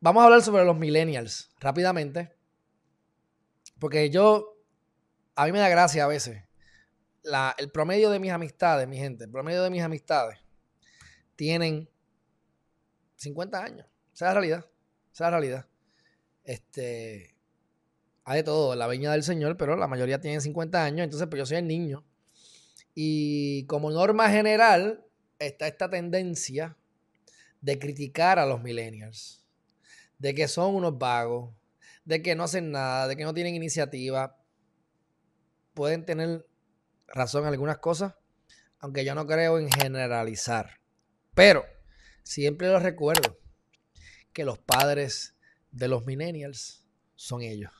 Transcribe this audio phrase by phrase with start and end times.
[0.00, 2.32] vamos a hablar sobre los millennials rápidamente.
[3.78, 4.58] Porque yo,
[5.34, 6.42] a mí me da gracia a veces.
[7.58, 10.38] el promedio de mis amistades, mi gente, el promedio de mis amistades
[11.36, 11.88] tienen
[13.16, 13.86] 50 años.
[14.12, 14.66] Esa es la realidad.
[15.12, 15.66] Esa es la realidad.
[16.44, 17.34] Este,
[18.24, 21.38] hay de todo, la viña del Señor, pero la mayoría tienen 50 años, entonces pues
[21.38, 22.04] yo soy el niño.
[22.94, 25.04] Y como norma general,
[25.38, 26.76] está esta tendencia
[27.60, 29.39] de criticar a los millennials,
[30.20, 31.52] de que son unos vagos,
[32.04, 34.38] de que no hacen nada, de que no tienen iniciativa.
[35.74, 36.46] Pueden tener
[37.08, 38.14] razón en algunas cosas,
[38.78, 40.78] aunque yo no creo en generalizar.
[41.34, 41.64] Pero
[42.22, 43.38] siempre los recuerdo
[44.32, 45.34] que los padres
[45.72, 47.72] de los millennials son ellos.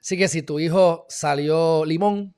[0.00, 2.34] Así que si tu hijo salió limón,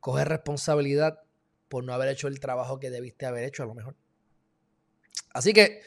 [0.00, 1.20] coge responsabilidad
[1.68, 3.96] por no haber hecho el trabajo que debiste haber hecho a lo mejor.
[5.34, 5.82] Así que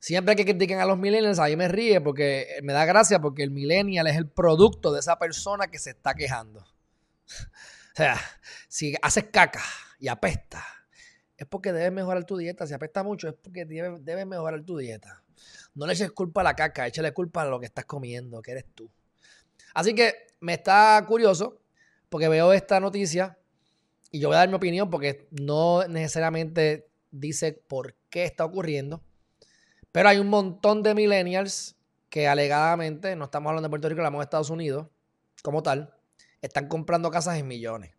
[0.00, 3.50] siempre que critiquen a los millennials, ahí me ríe porque me da gracia porque el
[3.50, 6.64] millennial es el producto de esa persona que se está quejando.
[7.92, 8.18] O sea,
[8.68, 9.62] si haces caca
[9.98, 10.64] y apesta,
[11.36, 12.66] es porque debes mejorar tu dieta.
[12.66, 15.22] Si apesta mucho, es porque debes, mejorar tu dieta.
[15.74, 18.52] No le eches culpa a la caca, échale culpa a lo que estás comiendo, que
[18.52, 18.90] eres tú.
[19.74, 21.60] Así que me está curioso
[22.08, 23.38] porque veo esta noticia
[24.10, 29.02] y yo voy a dar mi opinión porque no necesariamente dice por qué está ocurriendo.
[29.92, 31.76] Pero hay un montón de millennials
[32.08, 34.88] que alegadamente, no estamos hablando de Puerto Rico, hablamos de Estados Unidos
[35.42, 35.94] como tal,
[36.42, 37.94] están comprando casas en millones.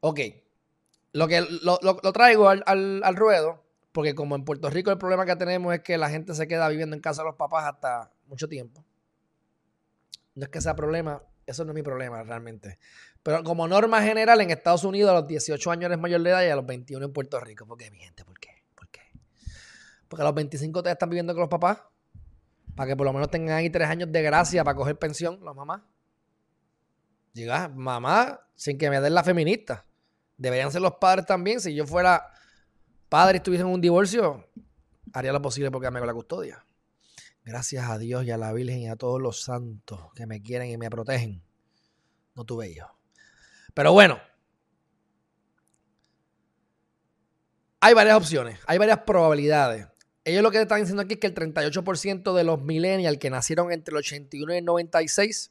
[0.00, 0.20] Ok,
[1.12, 1.78] lo que lo,
[2.12, 5.98] traigo al, al, ruedo, porque como en Puerto Rico el problema que tenemos es que
[5.98, 8.84] la gente se queda viviendo en casa de los papás hasta mucho tiempo.
[10.34, 12.78] No es que sea problema, eso no es mi problema realmente.
[13.22, 16.42] Pero como norma general, en Estados Unidos a los 18 años eres mayor de edad
[16.42, 17.66] y a los 21 en Puerto Rico.
[17.66, 18.24] ¿Por qué, mi gente?
[18.24, 18.49] ¿Por qué?
[20.10, 21.84] Porque a los 25 te están viviendo con los papás.
[22.74, 25.54] Para que por lo menos tengan ahí tres años de gracia para coger pensión, los
[25.54, 25.82] mamás.
[27.32, 29.86] Llega, mamá, sin que me den la feminista.
[30.36, 31.60] Deberían ser los padres también.
[31.60, 32.26] Si yo fuera
[33.08, 34.48] padre y estuviese en un divorcio,
[35.12, 36.64] haría lo posible porque me la custodia.
[37.44, 40.70] Gracias a Dios y a la Virgen y a todos los santos que me quieren
[40.70, 41.40] y me protegen.
[42.34, 42.90] No tuve hijos.
[43.74, 44.18] Pero bueno,
[47.78, 49.89] hay varias opciones, hay varias probabilidades.
[50.24, 53.72] Ellos lo que están diciendo aquí es que el 38% de los millennials que nacieron
[53.72, 55.50] entre el 81 y el 96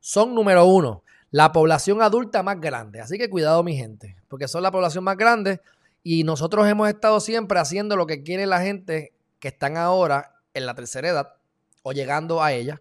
[0.00, 3.00] son, número uno, la población adulta más grande.
[3.00, 5.60] Así que cuidado, mi gente, porque son la población más grande
[6.02, 10.66] y nosotros hemos estado siempre haciendo lo que quiere la gente que están ahora en
[10.66, 11.34] la tercera edad
[11.82, 12.80] o llegando a ella,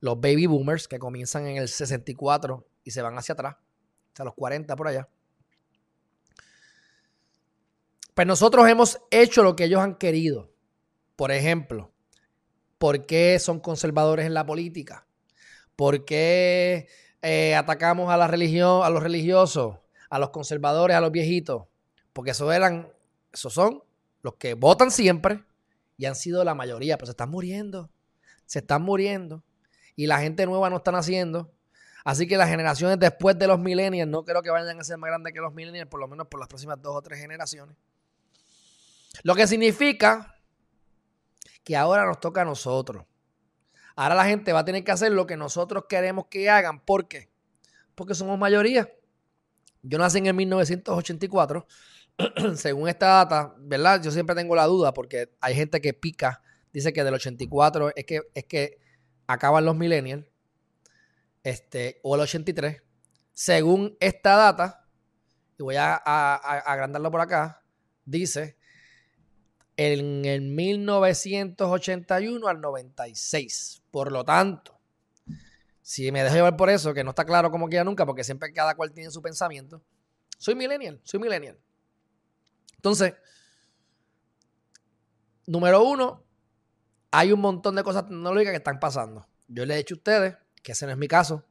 [0.00, 3.56] los baby boomers que comienzan en el 64 y se van hacia atrás
[4.18, 5.08] a los 40 por allá.
[8.14, 10.49] Pues nosotros hemos hecho lo que ellos han querido.
[11.20, 11.92] Por ejemplo,
[12.78, 15.06] ¿por qué son conservadores en la política?
[15.76, 16.88] ¿Por qué
[17.20, 19.76] eh, atacamos a la religión, a los religiosos,
[20.08, 21.64] a los conservadores, a los viejitos?
[22.14, 22.90] Porque esos eran,
[23.34, 23.82] esos son
[24.22, 25.44] los que votan siempre
[25.98, 27.90] y han sido la mayoría, pero se están muriendo.
[28.46, 29.44] Se están muriendo.
[29.96, 31.52] Y la gente nueva no están haciendo.
[32.02, 35.08] Así que las generaciones después de los millennials no creo que vayan a ser más
[35.08, 37.76] grandes que los millennials, por lo menos por las próximas dos o tres generaciones.
[39.22, 40.39] Lo que significa
[41.64, 43.04] que ahora nos toca a nosotros.
[43.96, 46.80] Ahora la gente va a tener que hacer lo que nosotros queremos que hagan.
[46.84, 47.30] ¿Por qué?
[47.94, 48.90] Porque somos mayoría.
[49.82, 51.66] Yo nací en el 1984.
[52.54, 54.02] Según esta data, ¿verdad?
[54.02, 58.04] Yo siempre tengo la duda porque hay gente que pica, dice que del 84 es
[58.04, 58.78] que, es que
[59.26, 60.24] acaban los millennials
[61.42, 62.82] este, o el 83,
[63.32, 64.86] según esta data,
[65.58, 67.62] y voy a, agrandarlo por acá,
[68.04, 68.56] dice
[69.82, 73.80] en el 1981 al 96.
[73.90, 74.78] Por lo tanto,
[75.80, 78.52] si me dejo llevar por eso, que no está claro como queda nunca, porque siempre
[78.52, 79.82] cada cual tiene su pensamiento,
[80.36, 81.58] soy millennial, soy millennial.
[82.76, 83.14] Entonces,
[85.46, 86.26] número uno,
[87.10, 89.26] hay un montón de cosas tecnológicas que están pasando.
[89.48, 91.42] Yo le he dicho a ustedes que ese no es mi caso.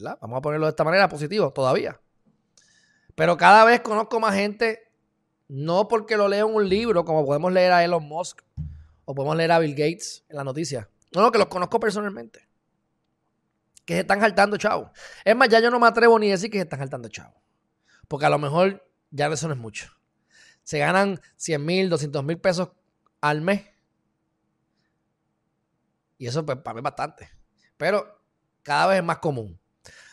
[0.00, 2.00] Vamos a ponerlo de esta manera, positivo, todavía.
[3.14, 4.83] Pero cada vez conozco más gente,
[5.48, 8.42] no porque lo leo en un libro, como podemos leer a Elon Musk
[9.04, 10.88] o podemos leer a Bill Gates en la noticia.
[11.12, 12.48] No, no, que los conozco personalmente.
[13.84, 14.90] Que se están saltando, chavo.
[15.24, 17.40] Es más, ya yo no me atrevo ni a decir que se están saltando, chavo.
[18.08, 19.90] Porque a lo mejor ya eso no es mucho.
[20.62, 22.70] Se ganan 100 mil, 200 mil pesos
[23.20, 23.62] al mes.
[26.18, 27.30] Y eso pues, para mí es bastante.
[27.76, 28.20] Pero
[28.62, 29.60] cada vez es más común.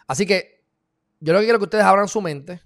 [0.08, 0.66] Así que
[1.20, 2.62] yo lo que quiero que ustedes abran su mente,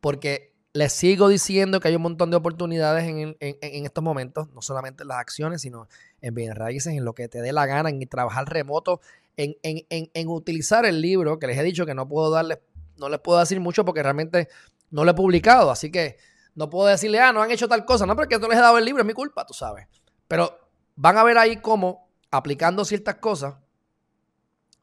[0.00, 3.36] porque les sigo diciendo que hay un montón de oportunidades en,
[3.84, 5.88] estos momentos, no solamente en las acciones, sino
[6.20, 9.00] en bien raíces, en lo que te dé la gana, en trabajar remoto,
[9.36, 12.58] en, en, utilizar el libro, que les he dicho que no puedo darles,
[12.96, 14.48] no les puedo decir mucho porque realmente
[14.90, 16.18] no lo he publicado, así que
[16.54, 18.78] no puedo decirle, ah, no han hecho tal cosa, no, porque no les he dado
[18.78, 19.88] el libro, es mi culpa, tú sabes.
[20.28, 23.54] Pero van a ver ahí cómo, aplicando ciertas cosas,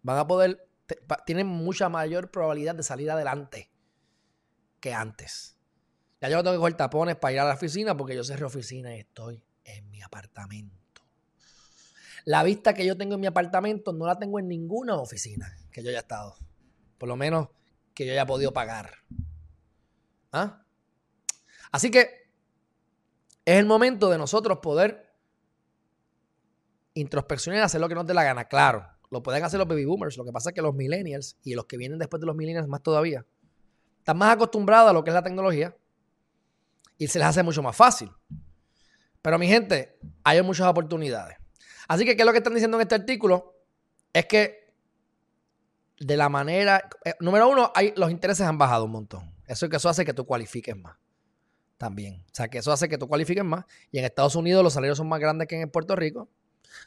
[0.01, 0.68] van a poder,
[1.25, 3.69] tienen mucha mayor probabilidad de salir adelante
[4.80, 5.56] que antes.
[6.19, 8.96] Ya yo tengo que coger tapones para ir a la oficina porque yo cerré oficina
[8.96, 11.04] y estoy en mi apartamento.
[12.25, 15.84] La vista que yo tengo en mi apartamento no la tengo en ninguna oficina que
[15.84, 16.36] yo haya estado.
[16.98, 17.50] Por lo menos
[17.94, 18.92] que yo haya podido pagar.
[20.31, 20.64] ¿Ah?
[21.72, 22.30] Así que
[23.46, 25.14] es el momento de nosotros poder
[26.96, 28.46] introspeccionar y hacer lo que nos dé la gana.
[28.48, 30.18] Claro, lo pueden hacer los baby boomers.
[30.18, 32.68] Lo que pasa es que los millennials y los que vienen después de los millennials
[32.68, 33.25] más todavía
[34.00, 35.78] están más acostumbrados a lo que es la tecnología
[36.97, 38.11] y se les hace mucho más fácil.
[39.21, 41.38] Pero mi gente, hay muchas oportunidades.
[41.88, 43.55] Así que, ¿qué es lo que están diciendo en este artículo?
[44.13, 44.73] Es que
[45.99, 49.33] de la manera, eh, número uno, hay, los intereses han bajado un montón.
[49.47, 50.97] Eso, que eso hace que tú cualifiques más.
[51.77, 52.23] También.
[52.25, 53.65] O sea, que eso hace que tú cualifiques más.
[53.91, 56.29] Y en Estados Unidos los salarios son más grandes que en Puerto Rico.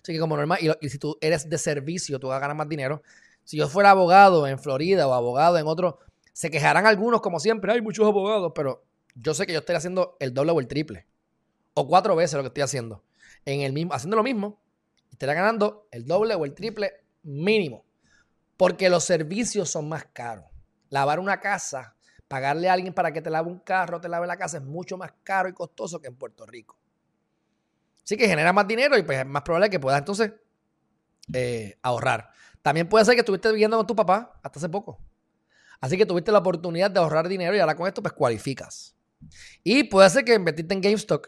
[0.03, 2.69] Así que como normal, y, si tú eres de servicio, tú vas a ganar más
[2.69, 3.03] dinero.
[3.45, 5.99] Si yo fuera abogado en Florida o abogado en otro,
[6.33, 8.85] se quejarán algunos como siempre, hay muchos abogados, pero
[9.21, 11.07] yo sé que yo estoy haciendo el doble o el triple.
[11.75, 13.05] O cuatro veces lo que estoy haciendo.
[13.45, 14.61] En el mismo, haciendo lo mismo,
[15.11, 17.85] estaría ganando el doble o el triple mínimo.
[18.57, 20.47] Porque los servicios son más caros.
[20.89, 21.97] Lavar una casa,
[22.29, 24.97] pagarle a alguien para que te lave un carro, te lave la casa, es mucho
[24.97, 26.79] más caro y costoso que en Puerto Rico.
[28.05, 30.33] Así que genera más dinero y pues es más probable que puedas entonces
[31.33, 32.31] eh, ahorrar.
[32.63, 34.99] También puede ser que estuviste viviendo con tu papá hasta hace poco.
[35.81, 38.97] Así que tuviste la oportunidad de ahorrar dinero y ahora con esto pues cualificas.
[39.63, 41.27] Y puede ser que invertiste en GameStop.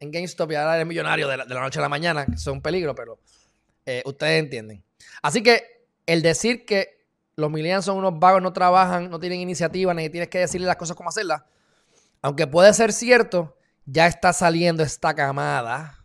[0.00, 2.60] En GameStop y ahora eres millonario de la, noche a la mañana, que es un
[2.60, 3.20] peligro, pero
[3.86, 4.84] eh, ustedes entienden.
[5.22, 7.02] Así que el decir que
[7.36, 10.76] los millennials son unos vagos, no trabajan, no tienen iniciativa, ni tienes que decirle las
[10.76, 11.42] cosas como hacerlas,
[12.20, 16.04] aunque puede ser cierto, ya está saliendo esta camada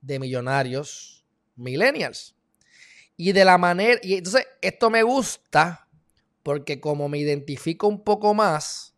[0.00, 1.24] de millonarios
[1.56, 2.34] millennials.
[3.16, 5.88] Y de la manera, y entonces esto me gusta
[6.42, 8.93] porque como me identifico un poco más,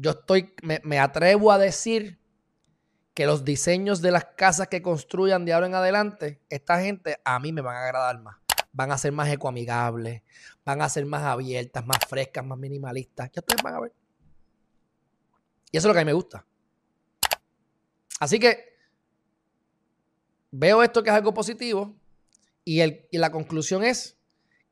[0.00, 2.20] yo estoy, me, atrevo a decir
[3.14, 7.40] que los diseños de las casas que construyan de ahora en adelante, esta gente a
[7.40, 8.36] mí me van a agradar más.
[8.70, 10.22] Van a ser más ecoamigables,
[10.64, 13.28] van a ser más abiertas, más frescas, más minimalistas.
[13.32, 13.92] Ya ustedes van a ver.
[15.72, 16.46] Y eso es lo que a mí me gusta.
[18.20, 18.76] Así que
[20.52, 21.96] veo esto que es algo positivo
[22.64, 24.16] y, el, y la conclusión es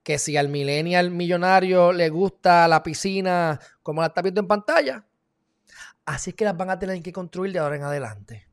[0.05, 5.06] que si al millennial millonario le gusta la piscina como la está viendo en pantalla,
[6.05, 8.49] Así es que las van a tener que construir de ahora en adelante.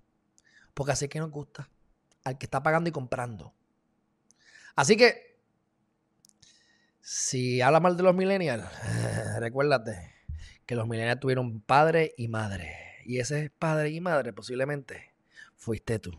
[0.73, 1.69] Porque así es que nos gusta.
[2.23, 3.53] Al que está pagando y comprando.
[4.75, 5.39] Así que,
[7.01, 8.67] si habla mal de los millennials,
[9.39, 10.13] recuérdate
[10.65, 12.75] que los millennials tuvieron padre y madre.
[13.05, 15.13] Y ese padre y madre posiblemente
[15.55, 16.17] fuiste tú.